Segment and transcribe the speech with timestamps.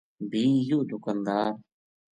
[0.29, 1.51] بھی یوہ دکاندار